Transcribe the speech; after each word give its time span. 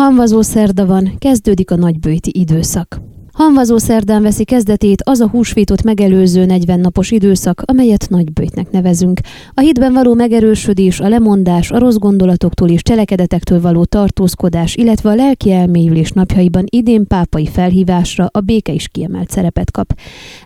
Hamvazó 0.00 0.42
szerda 0.42 0.86
van, 0.86 1.14
kezdődik 1.18 1.70
a 1.70 1.76
nagybőti 1.76 2.30
időszak. 2.34 3.09
Hanvazó 3.40 3.78
szerdán 3.78 4.22
veszi 4.22 4.44
kezdetét 4.44 5.02
az 5.04 5.20
a 5.20 5.28
húsvétot 5.28 5.82
megelőző 5.82 6.44
40 6.44 6.80
napos 6.80 7.10
időszak, 7.10 7.62
amelyet 7.64 8.06
nagybőjtnek 8.08 8.70
nevezünk. 8.70 9.20
A 9.54 9.60
hitben 9.60 9.92
való 9.92 10.14
megerősödés, 10.14 11.00
a 11.00 11.08
lemondás, 11.08 11.70
a 11.70 11.78
rossz 11.78 11.96
gondolatoktól 11.96 12.68
és 12.68 12.82
cselekedetektől 12.82 13.60
való 13.60 13.84
tartózkodás, 13.84 14.76
illetve 14.76 15.10
a 15.10 15.14
lelki 15.14 15.52
elmélyülés 15.52 16.10
napjaiban 16.10 16.64
idén 16.66 17.06
pápai 17.06 17.46
felhívásra 17.46 18.28
a 18.32 18.40
béke 18.40 18.72
is 18.72 18.88
kiemelt 18.88 19.30
szerepet 19.30 19.70
kap. 19.70 19.92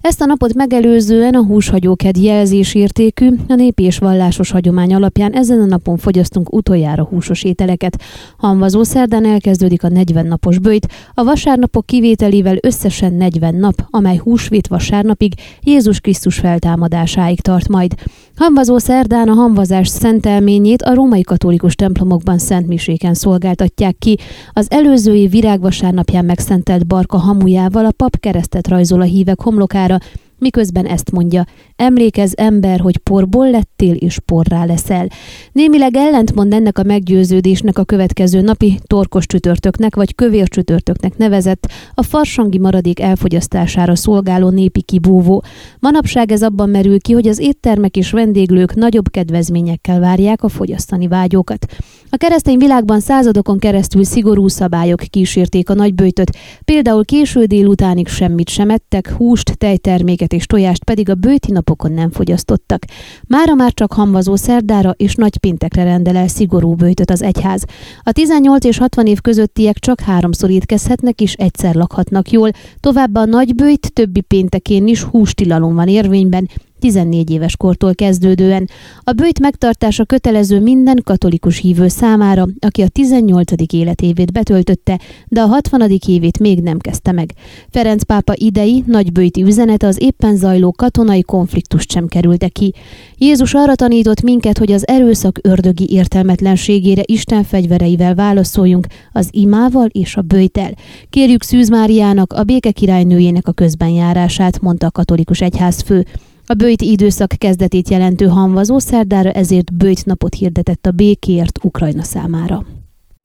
Ezt 0.00 0.20
a 0.20 0.26
napot 0.26 0.54
megelőzően 0.54 1.34
a 1.34 1.44
húshagyóked 1.44 2.16
jelzésértékű, 2.16 3.28
a 3.48 3.54
népi 3.54 3.82
és 3.82 3.98
vallásos 3.98 4.50
hagyomány 4.50 4.94
alapján 4.94 5.32
ezen 5.32 5.60
a 5.60 5.66
napon 5.66 5.96
fogyasztunk 5.96 6.52
utoljára 6.52 7.04
húsos 7.04 7.44
ételeket. 7.44 8.02
Hanvazó 8.36 8.82
szerdán 8.82 9.26
elkezdődik 9.26 9.84
a 9.84 9.88
40 9.88 10.26
napos 10.26 10.58
bőjt, 10.58 10.88
a 11.14 11.24
vasárnapok 11.24 11.86
kivételével 11.86 12.56
össze 12.60 12.82
összesen 12.84 13.14
40 13.14 13.54
nap, 13.54 13.86
amely 13.90 14.16
húsvét 14.16 14.66
vasárnapig 14.66 15.32
Jézus 15.60 16.00
Krisztus 16.00 16.38
feltámadásáig 16.38 17.40
tart 17.40 17.68
majd. 17.68 17.94
Hamvazó 18.36 18.78
szerdán 18.78 19.28
a 19.28 19.32
hamvazás 19.32 19.88
szentelményét 19.88 20.82
a 20.82 20.94
római 20.94 21.22
katolikus 21.22 21.74
templomokban 21.74 22.38
szentmiséken 22.38 23.14
szolgáltatják 23.14 23.96
ki. 23.98 24.18
Az 24.52 24.66
előző 24.70 25.14
év 25.14 25.30
virágvasárnapján 25.30 26.24
megszentelt 26.24 26.86
barka 26.86 27.16
hamujával 27.16 27.84
a 27.84 27.92
pap 27.96 28.20
keresztet 28.20 28.68
rajzol 28.68 29.00
a 29.00 29.04
hívek 29.04 29.40
homlokára, 29.40 29.98
miközben 30.38 30.86
ezt 30.86 31.10
mondja, 31.10 31.44
emlékez 31.76 32.32
ember, 32.36 32.80
hogy 32.80 32.98
porból 32.98 33.50
lettél 33.50 33.94
és 33.94 34.18
porrá 34.24 34.64
leszel. 34.64 35.08
Némileg 35.52 35.96
ellentmond 35.96 36.52
ennek 36.52 36.78
a 36.78 36.82
meggyőződésnek 36.82 37.78
a 37.78 37.84
következő 37.84 38.40
napi 38.40 38.78
torkos 38.86 39.26
csütörtöknek 39.26 39.96
vagy 39.96 40.14
kövér 40.14 40.48
csütörtöknek 40.48 41.16
nevezett, 41.16 41.70
a 41.94 42.02
farsangi 42.02 42.58
maradék 42.58 43.00
elfogyasztására 43.00 43.94
szolgáló 43.94 44.48
népi 44.48 44.82
kibúvó. 44.82 45.42
Manapság 45.80 46.32
ez 46.32 46.42
abban 46.42 46.70
merül 46.70 47.00
ki, 47.00 47.12
hogy 47.12 47.28
az 47.28 47.38
éttermek 47.38 47.96
és 47.96 48.10
vendéglők 48.10 48.74
nagyobb 48.74 49.10
kedvezményekkel 49.10 50.00
várják 50.00 50.42
a 50.42 50.48
fogyasztani 50.48 51.08
vágyókat. 51.08 51.66
A 52.10 52.16
keresztény 52.16 52.58
világban 52.58 53.00
századokon 53.00 53.58
keresztül 53.58 54.04
szigorú 54.04 54.48
szabályok 54.48 55.00
kísérték 55.10 55.70
a 55.70 55.74
nagybőjtöt, 55.74 56.36
például 56.64 57.04
késő 57.04 57.44
délutánig 57.44 58.08
semmit 58.08 58.48
sem 58.48 58.70
ettek, 58.70 59.10
húst, 59.10 59.58
tejterméket 59.58 60.23
és 60.32 60.46
tojást 60.46 60.84
pedig 60.84 61.10
a 61.10 61.14
bőti 61.14 61.52
napokon 61.52 61.92
nem 61.92 62.10
fogyasztottak. 62.10 62.84
Mára 63.26 63.54
már 63.54 63.72
csak 63.72 63.92
hamvazó 63.92 64.36
szerdára 64.36 64.94
és 64.96 65.14
nagy 65.14 65.38
péntekre 65.38 65.84
rendel 65.84 66.16
el 66.16 66.28
szigorú 66.28 66.74
bőjtöt 66.74 67.10
az 67.10 67.22
egyház. 67.22 67.64
A 68.02 68.12
18 68.12 68.64
és 68.64 68.78
60 68.78 69.06
év 69.06 69.20
közöttiek 69.20 69.78
csak 69.78 70.00
háromszor 70.00 70.50
étkezhetnek 70.50 71.20
és 71.20 71.32
egyszer 71.32 71.74
lakhatnak 71.74 72.30
jól, 72.30 72.50
továbbá 72.80 73.20
a 73.20 73.24
nagy 73.24 73.54
bőjt 73.54 73.92
többi 73.92 74.20
péntekén 74.20 74.86
is 74.86 75.02
hústilalom 75.02 75.74
van 75.74 75.88
érvényben, 75.88 76.48
14 76.78 77.30
éves 77.30 77.56
kortól 77.56 77.94
kezdődően. 77.94 78.68
A 79.00 79.12
bőjt 79.12 79.40
megtartása 79.40 80.04
kötelező 80.04 80.60
minden 80.60 81.00
katolikus 81.04 81.58
hívő 81.58 81.88
számára, 81.88 82.46
aki 82.58 82.82
a 82.82 82.88
18. 82.88 83.50
életévét 83.72 84.32
betöltötte, 84.32 85.00
de 85.28 85.40
a 85.40 85.46
60. 85.46 85.90
évét 86.06 86.38
még 86.38 86.60
nem 86.60 86.78
kezdte 86.78 87.12
meg. 87.12 87.32
Ferenc 87.70 88.02
pápa 88.02 88.32
idei 88.36 88.82
nagybőjti 88.86 89.42
üzenete 89.42 89.86
az 89.86 90.02
éppen 90.02 90.36
zajló 90.36 90.72
katonai 90.72 91.22
konfliktust 91.22 91.90
sem 91.90 92.06
kerülte 92.06 92.48
ki. 92.48 92.74
Jézus 93.18 93.54
arra 93.54 93.74
tanított 93.74 94.22
minket, 94.22 94.58
hogy 94.58 94.72
az 94.72 94.88
erőszak 94.88 95.38
ördögi 95.42 95.86
értelmetlenségére 95.90 97.02
Isten 97.04 97.42
fegyvereivel 97.42 98.14
válaszoljunk, 98.14 98.86
az 99.12 99.28
imával 99.30 99.86
és 99.86 100.16
a 100.16 100.22
bőjtel. 100.22 100.74
Kérjük 101.10 101.42
Szűz 101.42 101.68
Máriának, 101.68 102.32
a 102.32 102.42
béke 102.42 102.70
királynőjének 102.70 103.48
a 103.48 103.52
közbenjárását, 103.52 104.60
mondta 104.60 104.86
a 104.86 104.90
katolikus 104.90 105.40
egyházfő. 105.40 106.04
A 106.46 106.54
bőjti 106.54 106.90
időszak 106.90 107.34
kezdetét 107.38 107.90
jelentő 107.90 108.26
hanvazó 108.26 108.78
szerdára 108.78 109.30
ezért 109.30 109.74
bőjt 109.74 110.04
napot 110.04 110.34
hirdetett 110.34 110.86
a 110.86 110.90
békért 110.90 111.58
Ukrajna 111.62 112.02
számára. 112.02 112.66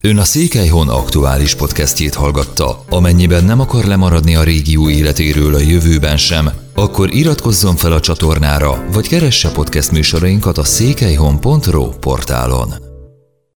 Ön 0.03 0.17
a 0.17 0.23
Székelyhon 0.23 0.89
aktuális 0.89 1.55
podcastjét 1.55 2.13
hallgatta. 2.13 2.83
Amennyiben 2.89 3.43
nem 3.43 3.59
akar 3.59 3.85
lemaradni 3.85 4.35
a 4.35 4.43
régió 4.43 4.89
életéről 4.89 5.55
a 5.55 5.59
jövőben 5.59 6.17
sem, 6.17 6.49
akkor 6.75 7.13
iratkozzon 7.13 7.75
fel 7.75 7.91
a 7.91 7.99
csatornára, 7.99 8.85
vagy 8.93 9.07
keresse 9.07 9.51
podcast 9.51 9.91
műsorainkat 9.91 10.57
a 10.57 10.63
székelyhon.pro 10.63 11.89
portálon. 11.89 12.88